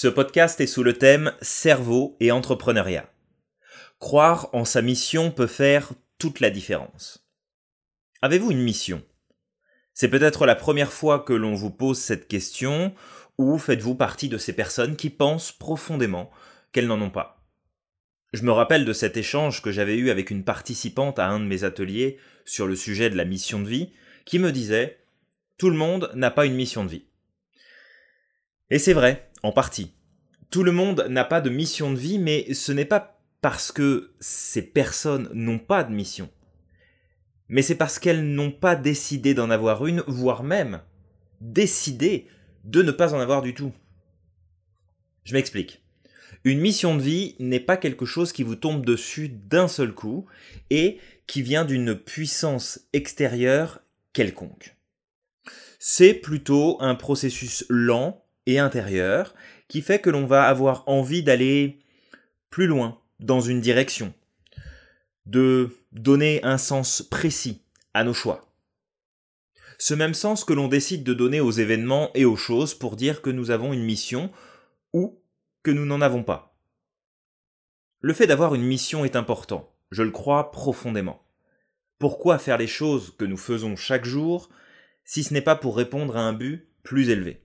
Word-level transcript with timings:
Ce 0.00 0.06
podcast 0.06 0.60
est 0.60 0.68
sous 0.68 0.84
le 0.84 0.92
thème 0.92 1.32
Cerveau 1.42 2.16
et 2.20 2.30
entrepreneuriat. 2.30 3.12
Croire 3.98 4.48
en 4.52 4.64
sa 4.64 4.80
mission 4.80 5.32
peut 5.32 5.48
faire 5.48 5.90
toute 6.18 6.38
la 6.38 6.50
différence. 6.50 7.28
Avez-vous 8.22 8.52
une 8.52 8.62
mission? 8.62 9.02
C'est 9.94 10.06
peut-être 10.06 10.46
la 10.46 10.54
première 10.54 10.92
fois 10.92 11.18
que 11.18 11.32
l'on 11.32 11.56
vous 11.56 11.72
pose 11.72 11.98
cette 11.98 12.28
question, 12.28 12.94
ou 13.38 13.58
faites-vous 13.58 13.96
partie 13.96 14.28
de 14.28 14.38
ces 14.38 14.52
personnes 14.52 14.94
qui 14.94 15.10
pensent 15.10 15.50
profondément 15.50 16.30
qu'elles 16.70 16.86
n'en 16.86 17.02
ont 17.02 17.10
pas? 17.10 17.44
Je 18.32 18.44
me 18.44 18.52
rappelle 18.52 18.84
de 18.84 18.92
cet 18.92 19.16
échange 19.16 19.62
que 19.62 19.72
j'avais 19.72 19.96
eu 19.96 20.10
avec 20.10 20.30
une 20.30 20.44
participante 20.44 21.18
à 21.18 21.26
un 21.26 21.40
de 21.40 21.46
mes 21.46 21.64
ateliers 21.64 22.18
sur 22.44 22.68
le 22.68 22.76
sujet 22.76 23.10
de 23.10 23.16
la 23.16 23.24
mission 23.24 23.58
de 23.58 23.68
vie, 23.68 23.90
qui 24.26 24.38
me 24.38 24.52
disait 24.52 25.00
Tout 25.56 25.70
le 25.70 25.76
monde 25.76 26.12
n'a 26.14 26.30
pas 26.30 26.46
une 26.46 26.54
mission 26.54 26.84
de 26.84 26.90
vie. 26.90 27.04
Et 28.70 28.78
c'est 28.78 28.92
vrai, 28.92 29.27
en 29.42 29.52
partie. 29.52 29.92
Tout 30.50 30.62
le 30.62 30.72
monde 30.72 31.06
n'a 31.08 31.24
pas 31.24 31.40
de 31.40 31.50
mission 31.50 31.92
de 31.92 31.98
vie, 31.98 32.18
mais 32.18 32.52
ce 32.54 32.72
n'est 32.72 32.84
pas 32.84 33.20
parce 33.40 33.70
que 33.70 34.12
ces 34.20 34.62
personnes 34.62 35.28
n'ont 35.32 35.58
pas 35.58 35.84
de 35.84 35.92
mission. 35.92 36.30
Mais 37.48 37.62
c'est 37.62 37.76
parce 37.76 37.98
qu'elles 37.98 38.24
n'ont 38.24 38.50
pas 38.50 38.76
décidé 38.76 39.34
d'en 39.34 39.50
avoir 39.50 39.86
une, 39.86 40.02
voire 40.06 40.42
même 40.42 40.80
décidé 41.40 42.26
de 42.64 42.82
ne 42.82 42.90
pas 42.90 43.14
en 43.14 43.20
avoir 43.20 43.42
du 43.42 43.54
tout. 43.54 43.72
Je 45.24 45.34
m'explique. 45.34 45.82
Une 46.44 46.60
mission 46.60 46.96
de 46.96 47.02
vie 47.02 47.36
n'est 47.38 47.60
pas 47.60 47.76
quelque 47.76 48.06
chose 48.06 48.32
qui 48.32 48.42
vous 48.42 48.56
tombe 48.56 48.84
dessus 48.84 49.28
d'un 49.28 49.68
seul 49.68 49.92
coup 49.92 50.26
et 50.70 50.98
qui 51.26 51.42
vient 51.42 51.64
d'une 51.64 51.94
puissance 51.94 52.80
extérieure 52.92 53.80
quelconque. 54.12 54.76
C'est 55.78 56.14
plutôt 56.14 56.76
un 56.80 56.94
processus 56.94 57.64
lent 57.68 58.24
et 58.48 58.58
intérieur 58.58 59.34
qui 59.68 59.82
fait 59.82 60.00
que 60.00 60.10
l'on 60.10 60.26
va 60.26 60.48
avoir 60.48 60.82
envie 60.88 61.22
d'aller 61.22 61.78
plus 62.50 62.66
loin 62.66 62.98
dans 63.20 63.40
une 63.40 63.60
direction, 63.60 64.14
de 65.26 65.76
donner 65.92 66.42
un 66.42 66.56
sens 66.56 67.02
précis 67.02 67.62
à 67.92 68.04
nos 68.04 68.14
choix. 68.14 68.50
Ce 69.78 69.92
même 69.92 70.14
sens 70.14 70.44
que 70.44 70.54
l'on 70.54 70.66
décide 70.66 71.04
de 71.04 71.12
donner 71.12 71.40
aux 71.40 71.50
événements 71.50 72.10
et 72.14 72.24
aux 72.24 72.36
choses 72.36 72.74
pour 72.74 72.96
dire 72.96 73.20
que 73.20 73.30
nous 73.30 73.50
avons 73.50 73.72
une 73.72 73.84
mission 73.84 74.32
ou 74.94 75.20
que 75.62 75.70
nous 75.70 75.84
n'en 75.84 76.00
avons 76.00 76.24
pas. 76.24 76.56
Le 78.00 78.14
fait 78.14 78.26
d'avoir 78.26 78.54
une 78.54 78.62
mission 78.62 79.04
est 79.04 79.14
important, 79.14 79.70
je 79.90 80.02
le 80.02 80.10
crois 80.10 80.50
profondément. 80.50 81.22
Pourquoi 81.98 82.38
faire 82.38 82.56
les 82.56 82.66
choses 82.66 83.14
que 83.18 83.26
nous 83.26 83.36
faisons 83.36 83.76
chaque 83.76 84.06
jour 84.06 84.48
si 85.04 85.22
ce 85.22 85.34
n'est 85.34 85.42
pas 85.42 85.56
pour 85.56 85.76
répondre 85.76 86.16
à 86.16 86.20
un 86.20 86.32
but 86.32 86.70
plus 86.82 87.10
élevé? 87.10 87.42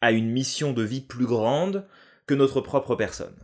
À 0.00 0.12
une 0.12 0.30
mission 0.30 0.72
de 0.72 0.82
vie 0.82 1.00
plus 1.00 1.26
grande 1.26 1.86
que 2.26 2.34
notre 2.34 2.60
propre 2.60 2.94
personne. 2.94 3.36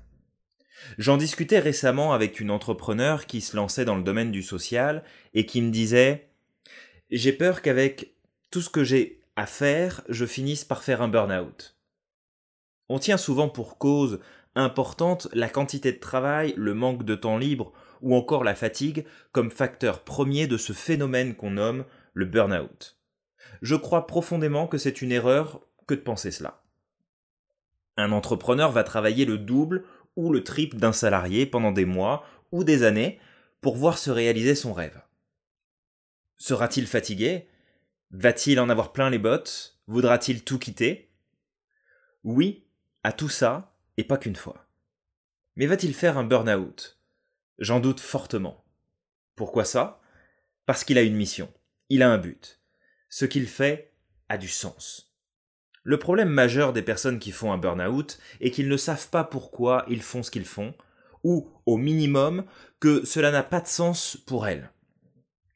J'en 0.98 1.17
discutais 1.17 1.59
récemment 1.59 2.12
avec 2.12 2.41
une 2.41 2.51
entrepreneur 2.51 3.27
qui 3.27 3.41
se 3.41 3.57
lançait 3.57 3.84
dans 3.84 3.97
le 3.97 4.03
domaine 4.03 4.31
du 4.31 4.42
social 4.42 5.05
et 5.34 5.47
qui 5.47 5.62
me 5.62 5.70
disait 5.70 6.31
J'ai 7.11 7.33
peur 7.33 7.62
qu'avec 7.62 8.15
tout 8.51 8.61
ce 8.61 8.70
que 8.70 8.84
j'ai 8.84 9.20
à 9.37 9.47
faire, 9.47 10.03
je 10.09 10.27
finisse 10.27 10.65
par 10.65 10.83
faire 10.83 11.03
un 11.03 11.09
burn-out. 11.09 11.77
On 12.89 12.98
tient 12.98 13.17
souvent 13.17 13.48
pour 13.48 13.79
cause 13.79 14.20
importante 14.55 15.29
la 15.33 15.48
quantité 15.48 15.92
de 15.92 15.98
travail, 15.98 16.55
le 16.57 16.75
manque 16.75 17.05
de 17.05 17.14
temps 17.14 17.39
libre 17.39 17.73
ou 18.01 18.14
encore 18.14 18.45
la 18.45 18.55
fatigue 18.55 19.05
comme 19.33 19.51
facteur 19.51 20.03
premier 20.03 20.47
de 20.47 20.57
ce 20.57 20.73
phénomène 20.73 21.35
qu'on 21.35 21.53
nomme 21.53 21.85
le 22.14 22.25
burn-out. 22.25 22.97
Je 23.62 23.77
crois 23.77 24.07
profondément 24.07 24.67
que 24.67 24.79
c'est 24.79 25.03
une 25.03 25.12
erreur 25.12 25.61
de 25.96 26.02
penser 26.02 26.30
cela? 26.30 26.62
Un 27.96 28.12
entrepreneur 28.12 28.70
va 28.72 28.84
travailler 28.84 29.24
le 29.24 29.38
double 29.38 29.84
ou 30.16 30.33
le 30.33 30.42
triple 30.44 30.77
d'un 30.77 30.92
salarié 30.92 31.46
pendant 31.46 31.72
des 31.72 31.84
mois 31.84 32.24
ou 32.52 32.64
des 32.64 32.83
années 32.83 33.20
pour 33.60 33.77
voir 33.77 33.98
se 33.98 34.11
réaliser 34.11 34.55
son 34.55 34.72
rêve. 34.72 35.02
Sera-t-il 36.36 36.86
fatigué? 36.86 37.48
Va-t-il 38.11 38.58
en 38.58 38.70
avoir 38.70 38.92
plein 38.92 39.11
les 39.11 39.18
bottes? 39.18 39.79
Voudra-t-il 39.86 40.42
tout 40.42 40.58
quitter? 40.58 41.12
Oui, 42.24 42.67
à 43.02 43.12
tout 43.12 43.29
ça, 43.29 43.77
et 43.96 44.05
pas 44.05 44.18
qu'une 44.18 44.36
fois. 44.36 44.67
Mais 45.56 45.67
va-t-il 45.67 45.95
faire 45.95 46.17
un 46.17 46.24
burn-out? 46.24 46.98
J'en 47.58 47.80
doute 47.80 48.00
fortement. 48.00 48.64
Pourquoi 49.36 49.64
ça? 49.64 50.00
Parce 50.64 50.84
qu'il 50.84 50.98
a 50.98 51.02
une 51.02 51.17
mission, 51.17 51.52
il 51.89 52.02
a 52.02 52.11
un 52.11 52.18
but. 52.18 52.61
Ce 53.08 53.24
qu'il 53.24 53.46
fait 53.46 53.92
a 54.29 54.39
du 54.39 54.48
sens. 54.48 55.10
Le 55.83 55.98
problème 55.98 56.29
majeur 56.29 56.73
des 56.73 56.83
personnes 56.83 57.18
qui 57.18 57.33
font 57.33 57.52
un 57.52 57.58
burn-out 57.58 58.18
est 58.41 58.51
qu'ils 58.51 58.68
ne 58.68 58.77
savent 58.77 59.08
pas 59.08 59.24
pourquoi 59.24 59.85
ils 59.89 60.02
font 60.02 60.23
ce 60.23 60.30
qu'ils 60.30 60.45
font, 60.45 60.74
ou, 61.24 61.51
au 61.67 61.77
minimum, 61.77 62.45
que 62.80 63.05
cela 63.05 63.30
n'a 63.30 63.42
pas 63.42 63.61
de 63.61 63.67
sens 63.67 64.17
pour 64.27 64.46
elles. 64.46 64.70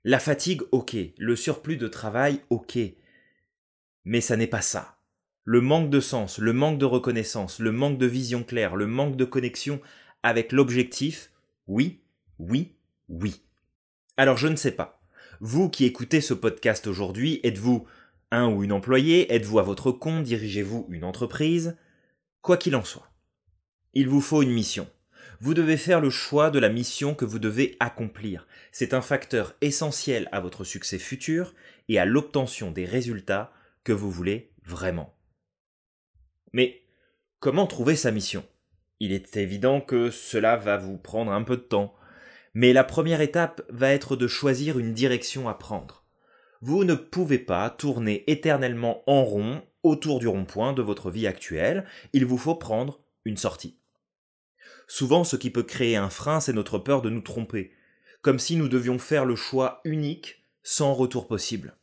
La 0.04 0.18
fatigue, 0.18 0.62
ok, 0.72 0.96
le 1.16 1.36
surplus 1.36 1.76
de 1.76 1.88
travail, 1.88 2.40
ok. 2.50 2.78
Mais 4.04 4.20
ça 4.20 4.36
n'est 4.36 4.46
pas 4.46 4.60
ça. 4.60 4.98
Le 5.44 5.60
manque 5.60 5.90
de 5.90 6.00
sens, 6.00 6.38
le 6.38 6.52
manque 6.52 6.78
de 6.78 6.84
reconnaissance, 6.84 7.58
le 7.58 7.72
manque 7.72 7.98
de 7.98 8.06
vision 8.06 8.44
claire, 8.44 8.76
le 8.76 8.86
manque 8.86 9.16
de 9.16 9.24
connexion 9.24 9.80
avec 10.22 10.52
l'objectif, 10.52 11.30
oui, 11.66 12.02
oui, 12.38 12.76
oui. 13.08 13.42
Alors 14.16 14.36
je 14.36 14.48
ne 14.48 14.56
sais 14.56 14.72
pas. 14.72 15.02
Vous 15.40 15.68
qui 15.68 15.84
écoutez 15.84 16.20
ce 16.20 16.32
podcast 16.32 16.86
aujourd'hui, 16.86 17.40
êtes-vous 17.42 17.86
un 18.30 18.48
ou 18.48 18.64
une 18.64 18.72
employée, 18.72 19.32
êtes-vous 19.32 19.58
à 19.58 19.62
votre 19.62 19.92
compte, 19.92 20.24
dirigez-vous 20.24 20.86
une 20.90 21.04
entreprise 21.04 21.76
Quoi 22.42 22.56
qu'il 22.56 22.76
en 22.76 22.84
soit, 22.84 23.10
il 23.94 24.08
vous 24.08 24.20
faut 24.20 24.42
une 24.42 24.52
mission. 24.52 24.88
Vous 25.40 25.54
devez 25.54 25.76
faire 25.76 26.00
le 26.00 26.10
choix 26.10 26.50
de 26.50 26.58
la 26.58 26.68
mission 26.68 27.14
que 27.14 27.24
vous 27.24 27.38
devez 27.38 27.76
accomplir. 27.80 28.46
C'est 28.72 28.94
un 28.94 29.02
facteur 29.02 29.54
essentiel 29.60 30.28
à 30.32 30.40
votre 30.40 30.64
succès 30.64 30.98
futur 30.98 31.54
et 31.88 31.98
à 31.98 32.04
l'obtention 32.04 32.70
des 32.70 32.84
résultats 32.84 33.52
que 33.84 33.92
vous 33.92 34.10
voulez 34.10 34.52
vraiment. 34.64 35.14
Mais 36.52 36.82
comment 37.40 37.66
trouver 37.66 37.96
sa 37.96 38.10
mission? 38.10 38.44
Il 39.00 39.12
est 39.12 39.36
évident 39.36 39.80
que 39.80 40.10
cela 40.10 40.56
va 40.56 40.76
vous 40.76 40.96
prendre 40.96 41.32
un 41.32 41.42
peu 41.42 41.56
de 41.56 41.62
temps, 41.62 41.94
mais 42.54 42.72
la 42.72 42.84
première 42.84 43.20
étape 43.20 43.62
va 43.68 43.90
être 43.90 44.16
de 44.16 44.28
choisir 44.28 44.78
une 44.78 44.94
direction 44.94 45.48
à 45.48 45.54
prendre. 45.54 46.03
Vous 46.66 46.84
ne 46.84 46.94
pouvez 46.94 47.38
pas 47.38 47.68
tourner 47.68 48.24
éternellement 48.26 49.02
en 49.06 49.22
rond 49.22 49.62
autour 49.82 50.18
du 50.18 50.28
rond-point 50.28 50.72
de 50.72 50.80
votre 50.80 51.10
vie 51.10 51.26
actuelle, 51.26 51.84
il 52.14 52.24
vous 52.24 52.38
faut 52.38 52.54
prendre 52.54 53.00
une 53.26 53.36
sortie. 53.36 53.76
Souvent 54.88 55.24
ce 55.24 55.36
qui 55.36 55.50
peut 55.50 55.62
créer 55.62 55.96
un 55.96 56.08
frein, 56.08 56.40
c'est 56.40 56.54
notre 56.54 56.78
peur 56.78 57.02
de 57.02 57.10
nous 57.10 57.20
tromper, 57.20 57.72
comme 58.22 58.38
si 58.38 58.56
nous 58.56 58.68
devions 58.68 58.98
faire 58.98 59.26
le 59.26 59.36
choix 59.36 59.82
unique 59.84 60.42
sans 60.62 60.94
retour 60.94 61.28
possible. 61.28 61.76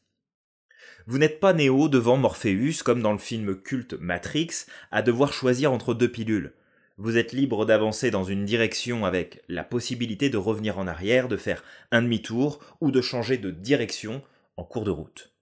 Vous 1.05 1.19
n'êtes 1.19 1.39
pas 1.39 1.53
Néo 1.53 1.87
devant 1.87 2.17
Morpheus, 2.17 2.81
comme 2.83 3.03
dans 3.03 3.13
le 3.13 3.19
film 3.19 3.61
culte 3.61 3.93
Matrix, 3.99 4.65
à 4.89 5.03
devoir 5.03 5.31
choisir 5.31 5.71
entre 5.71 5.93
deux 5.93 6.11
pilules. 6.11 6.55
Vous 6.97 7.17
êtes 7.17 7.33
libre 7.33 7.67
d'avancer 7.67 8.09
dans 8.09 8.23
une 8.23 8.45
direction 8.45 9.05
avec 9.05 9.43
la 9.47 9.63
possibilité 9.63 10.31
de 10.31 10.37
revenir 10.37 10.79
en 10.79 10.87
arrière, 10.87 11.27
de 11.27 11.37
faire 11.37 11.63
un 11.91 12.01
demi-tour 12.01 12.59
ou 12.81 12.89
de 12.89 13.01
changer 13.01 13.37
de 13.37 13.51
direction 13.51 14.23
cours 14.63 14.83
de 14.83 14.91
route. 14.91 15.33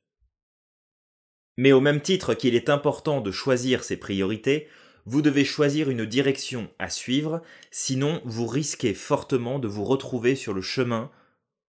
Mais 1.58 1.72
au 1.72 1.82
même 1.82 2.02
titre 2.02 2.34
qu'il 2.34 2.56
est 2.56 2.70
important 2.70 3.22
de 3.22 3.32
choisir 3.32 3.84
ses 3.84 3.98
priorités, 3.98 4.68
vous 5.06 5.22
devez 5.22 5.44
choisir 5.44 5.90
une 5.90 6.06
direction 6.06 6.70
à 6.80 6.90
suivre, 6.90 7.42
sinon 7.72 8.22
vous 8.26 8.48
risquez 8.48 8.94
fortement 8.94 9.60
de 9.60 9.68
vous 9.68 9.84
retrouver 9.84 10.36
sur 10.36 10.54
le 10.54 10.62
chemin 10.62 11.12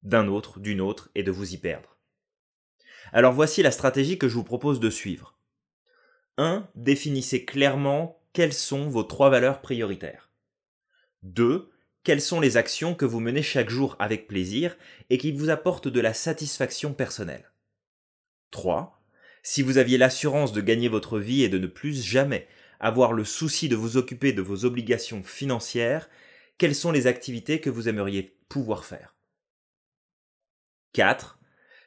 d'un 0.03 0.29
autre, 0.29 0.61
d'une 0.61 0.81
autre, 0.81 1.11
et 1.15 1.23
de 1.23 1.31
vous 1.31 1.55
y 1.55 1.59
perdre. 1.59 1.97
Alors 3.13 3.33
voici 3.33 3.63
la 3.63 3.71
stratégie 3.71 4.19
que 4.19 4.29
je 4.29 4.35
vous 4.35 4.45
propose 4.45 4.81
de 4.81 4.91
suivre. 4.91 5.39
1. 6.37 6.69
Définissez 6.75 7.45
clairement 7.45 8.23
quelles 8.33 8.53
sont 8.53 8.89
vos 8.89 9.03
trois 9.03 9.31
valeurs 9.31 9.61
prioritaires. 9.61 10.31
2 11.23 11.70
quelles 12.03 12.23
sont 12.23 12.41
les 12.41 12.57
actions 12.57 12.95
que 12.95 13.05
vous 13.05 13.21
menez 13.21 13.43
chaque 13.43 13.69
jour 13.69 13.97
avec 13.99 14.27
plaisir 14.27 14.77
et 15.11 15.19
qui 15.19 15.33
vous 15.33 15.51
apportent 15.51 15.89
de 15.89 16.01
la 16.01 16.15
satisfaction 16.15 16.95
personnelle? 16.95 17.53
3. 18.53 19.01
Si 19.43 19.63
vous 19.63 19.79
aviez 19.79 19.99
l'assurance 19.99 20.53
de 20.53 20.61
gagner 20.61 20.89
votre 20.89 21.19
vie 21.19 21.43
et 21.43 21.49
de 21.49 21.59
ne 21.59 21.67
plus 21.67 22.03
jamais 22.03 22.49
avoir 22.79 23.13
le 23.13 23.25
souci 23.25 23.69
de 23.69 23.77
vous 23.77 23.97
occuper 23.97 24.33
de 24.33 24.43
vos 24.43 24.65
obligations 24.65 25.23
financières, 25.23 26.09
quelles 26.59 26.75
sont 26.75 26.93
les 26.93 27.07
activités 27.07 27.61
que 27.61 27.71
vous 27.71 27.89
aimeriez 27.89 28.37
pouvoir 28.49 28.85
faire? 28.85 29.15
4. 30.93 31.39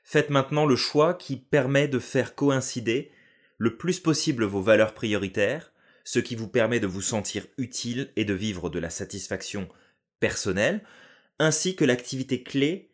Faites 0.03 0.29
maintenant 0.29 0.65
le 0.65 0.75
choix 0.75 1.13
qui 1.13 1.37
permet 1.37 1.87
de 1.87 1.99
faire 1.99 2.35
coïncider 2.35 3.11
le 3.57 3.77
plus 3.77 3.99
possible 3.99 4.43
vos 4.45 4.61
valeurs 4.61 4.93
prioritaires, 4.93 5.73
ce 6.03 6.19
qui 6.19 6.35
vous 6.35 6.47
permet 6.47 6.79
de 6.79 6.87
vous 6.87 7.01
sentir 7.01 7.47
utile 7.57 8.11
et 8.15 8.25
de 8.25 8.33
vivre 8.33 8.69
de 8.69 8.79
la 8.79 8.89
satisfaction 8.89 9.69
personnel, 10.19 10.83
ainsi 11.39 11.75
que 11.75 11.85
l'activité 11.85 12.43
clé 12.43 12.89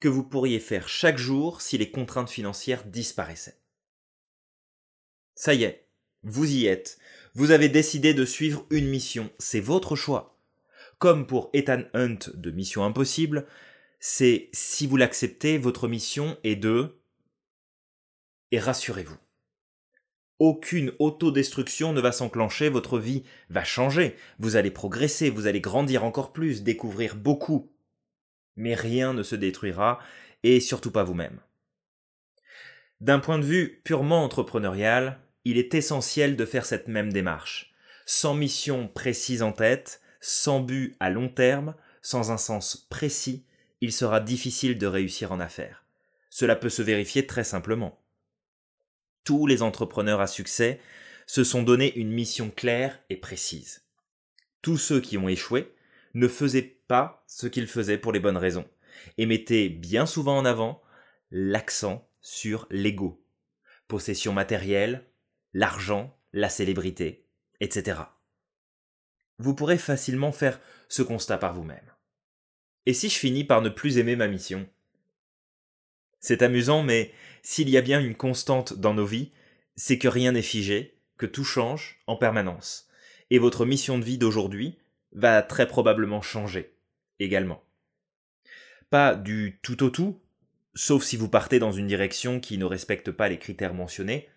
que 0.00 0.08
vous 0.08 0.22
pourriez 0.22 0.60
faire 0.60 0.88
chaque 0.88 1.18
jour 1.18 1.60
si 1.60 1.78
les 1.78 1.90
contraintes 1.90 2.30
financières 2.30 2.84
disparaissaient. 2.84 3.58
Ça 5.34 5.54
y 5.54 5.64
est, 5.64 5.88
vous 6.22 6.52
y 6.52 6.66
êtes. 6.66 6.98
Vous 7.34 7.50
avez 7.50 7.68
décidé 7.68 8.14
de 8.14 8.24
suivre 8.24 8.66
une 8.70 8.88
mission, 8.88 9.30
c'est 9.38 9.60
votre 9.60 9.96
choix. 9.96 10.36
Comme 10.98 11.26
pour 11.26 11.50
Ethan 11.52 11.82
Hunt 11.94 12.18
de 12.34 12.50
Mission 12.50 12.84
Impossible, 12.84 13.46
c'est 14.00 14.48
si 14.52 14.86
vous 14.86 14.96
l'acceptez, 14.96 15.58
votre 15.58 15.88
mission 15.88 16.36
est 16.42 16.56
de... 16.56 17.00
Et 18.50 18.58
rassurez-vous, 18.58 19.18
aucune 20.38 20.92
autodestruction 20.98 21.92
ne 21.92 22.00
va 22.00 22.12
s'enclencher, 22.12 22.68
votre 22.68 22.98
vie 22.98 23.24
va 23.50 23.64
changer, 23.64 24.16
vous 24.38 24.56
allez 24.56 24.70
progresser, 24.70 25.30
vous 25.30 25.46
allez 25.46 25.60
grandir 25.60 26.04
encore 26.04 26.32
plus, 26.32 26.62
découvrir 26.62 27.16
beaucoup. 27.16 27.70
Mais 28.56 28.74
rien 28.74 29.14
ne 29.14 29.22
se 29.22 29.34
détruira, 29.36 29.98
et 30.42 30.60
surtout 30.60 30.90
pas 30.90 31.04
vous-même. 31.04 31.40
D'un 33.00 33.18
point 33.18 33.38
de 33.38 33.44
vue 33.44 33.80
purement 33.84 34.24
entrepreneurial, 34.24 35.20
il 35.44 35.58
est 35.58 35.74
essentiel 35.74 36.36
de 36.36 36.44
faire 36.44 36.66
cette 36.66 36.88
même 36.88 37.12
démarche. 37.12 37.72
Sans 38.06 38.34
mission 38.34 38.88
précise 38.88 39.42
en 39.42 39.52
tête, 39.52 40.00
sans 40.20 40.60
but 40.60 40.96
à 40.98 41.10
long 41.10 41.28
terme, 41.28 41.74
sans 42.02 42.30
un 42.30 42.38
sens 42.38 42.76
précis, 42.76 43.44
il 43.80 43.92
sera 43.92 44.20
difficile 44.20 44.78
de 44.78 44.86
réussir 44.86 45.30
en 45.30 45.40
affaires. 45.40 45.84
Cela 46.30 46.56
peut 46.56 46.68
se 46.68 46.82
vérifier 46.82 47.26
très 47.26 47.44
simplement. 47.44 48.00
Les 49.46 49.62
entrepreneurs 49.62 50.20
à 50.20 50.26
succès 50.26 50.80
se 51.26 51.44
sont 51.44 51.62
donné 51.62 51.94
une 51.96 52.10
mission 52.10 52.50
claire 52.50 52.98
et 53.10 53.16
précise. 53.16 53.82
Tous 54.62 54.78
ceux 54.78 55.00
qui 55.00 55.18
ont 55.18 55.28
échoué 55.28 55.74
ne 56.14 56.28
faisaient 56.28 56.80
pas 56.88 57.24
ce 57.26 57.46
qu'ils 57.46 57.66
faisaient 57.66 57.98
pour 57.98 58.12
les 58.12 58.20
bonnes 58.20 58.38
raisons, 58.38 58.66
et 59.18 59.26
mettaient 59.26 59.68
bien 59.68 60.06
souvent 60.06 60.38
en 60.38 60.44
avant 60.46 60.82
l'accent 61.30 62.08
sur 62.22 62.66
l'ego, 62.70 63.22
possession 63.86 64.32
matérielle, 64.32 65.04
l'argent, 65.52 66.18
la 66.32 66.48
célébrité, 66.48 67.26
etc. 67.60 68.00
Vous 69.38 69.54
pourrez 69.54 69.78
facilement 69.78 70.32
faire 70.32 70.58
ce 70.88 71.02
constat 71.02 71.36
par 71.36 71.52
vous-même. 71.52 71.92
Et 72.86 72.94
si 72.94 73.10
je 73.10 73.18
finis 73.18 73.44
par 73.44 73.60
ne 73.60 73.68
plus 73.68 73.98
aimer 73.98 74.16
ma 74.16 74.26
mission? 74.26 74.66
C'est 76.20 76.42
amusant, 76.42 76.82
mais 76.82 77.12
s'il 77.50 77.70
y 77.70 77.78
a 77.78 77.80
bien 77.80 77.98
une 77.98 78.14
constante 78.14 78.74
dans 78.74 78.92
nos 78.92 79.06
vies, 79.06 79.32
c'est 79.74 79.96
que 79.96 80.06
rien 80.06 80.32
n'est 80.32 80.42
figé, 80.42 80.98
que 81.16 81.24
tout 81.24 81.44
change 81.44 81.98
en 82.06 82.14
permanence. 82.14 82.90
Et 83.30 83.38
votre 83.38 83.64
mission 83.64 83.96
de 83.96 84.04
vie 84.04 84.18
d'aujourd'hui 84.18 84.76
va 85.12 85.40
très 85.40 85.66
probablement 85.66 86.20
changer 86.20 86.74
également. 87.20 87.64
Pas 88.90 89.14
du 89.14 89.60
tout 89.62 89.82
au 89.82 89.88
tout, 89.88 90.20
sauf 90.74 91.02
si 91.02 91.16
vous 91.16 91.30
partez 91.30 91.58
dans 91.58 91.72
une 91.72 91.86
direction 91.86 92.38
qui 92.38 92.58
ne 92.58 92.66
respecte 92.66 93.10
pas 93.12 93.30
les 93.30 93.38
critères 93.38 93.72
mentionnés, 93.72 94.28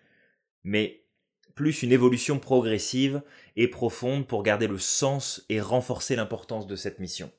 mais 0.64 1.04
plus 1.54 1.82
une 1.82 1.92
évolution 1.92 2.38
progressive 2.38 3.20
et 3.56 3.68
profonde 3.68 4.26
pour 4.26 4.42
garder 4.42 4.68
le 4.68 4.78
sens 4.78 5.44
et 5.50 5.60
renforcer 5.60 6.16
l'importance 6.16 6.66
de 6.66 6.76
cette 6.76 6.98
mission. 6.98 7.30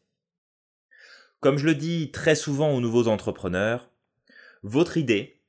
Comme 1.40 1.58
je 1.58 1.66
le 1.66 1.74
dis 1.74 2.12
très 2.12 2.36
souvent 2.36 2.76
aux 2.76 2.80
nouveaux 2.80 3.08
entrepreneurs, 3.08 3.90
votre 4.62 4.98
idée, 4.98 5.40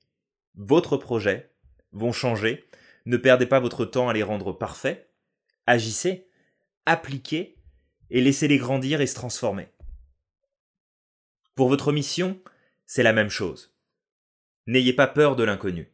votre 0.55 0.97
projet 0.97 1.51
vont 1.93 2.13
changer, 2.13 2.65
ne 3.07 3.17
perdez 3.17 3.47
pas 3.47 3.61
votre 3.61 3.85
temps 3.85 4.09
à 4.09 4.13
les 4.13 4.23
rendre 4.23 4.53
parfaits, 4.53 5.11
agissez, 5.67 6.29
appliquez 6.87 7.59
et 8.11 8.21
laissez-les 8.21 8.59
grandir 8.59 9.01
et 9.01 9.07
se 9.07 9.15
transformer. 9.15 9.69
Pour 11.55 11.69
votre 11.69 11.93
mission, 11.93 12.41
c'est 12.87 13.03
la 13.03 13.13
même 13.13 13.31
chose. 13.31 13.75
N'ayez 14.67 14.93
pas 14.93 15.07
peur 15.07 15.37
de 15.37 15.45
l'inconnu. 15.45 15.91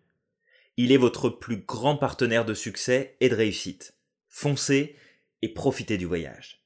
Il 0.76 0.92
est 0.92 0.96
votre 0.96 1.28
plus 1.28 1.58
grand 1.58 1.96
partenaire 1.96 2.44
de 2.44 2.54
succès 2.54 3.16
et 3.20 3.28
de 3.28 3.34
réussite. 3.34 3.94
Foncez 4.28 4.96
et 5.42 5.52
profitez 5.52 5.98
du 5.98 6.06
voyage. 6.06 6.64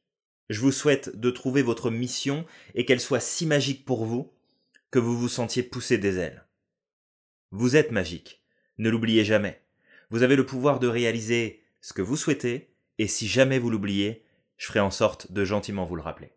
Je 0.50 0.60
vous 0.60 0.72
souhaite 0.72 1.16
de 1.16 1.30
trouver 1.30 1.62
votre 1.62 1.90
mission 1.90 2.44
et 2.74 2.84
qu'elle 2.84 3.00
soit 3.00 3.20
si 3.20 3.46
magique 3.46 3.84
pour 3.84 4.04
vous 4.04 4.32
que 4.90 4.98
vous 4.98 5.18
vous 5.18 5.28
sentiez 5.28 5.62
pousser 5.62 5.98
des 5.98 6.18
ailes. 6.18 6.44
Vous 7.56 7.76
êtes 7.76 7.92
magique, 7.92 8.42
ne 8.78 8.90
l'oubliez 8.90 9.24
jamais. 9.24 9.62
Vous 10.10 10.24
avez 10.24 10.34
le 10.34 10.44
pouvoir 10.44 10.80
de 10.80 10.88
réaliser 10.88 11.62
ce 11.80 11.92
que 11.92 12.02
vous 12.02 12.16
souhaitez 12.16 12.74
et 12.98 13.06
si 13.06 13.28
jamais 13.28 13.60
vous 13.60 13.70
l'oubliez, 13.70 14.24
je 14.56 14.66
ferai 14.66 14.80
en 14.80 14.90
sorte 14.90 15.30
de 15.30 15.44
gentiment 15.44 15.84
vous 15.84 15.94
le 15.94 16.02
rappeler. 16.02 16.32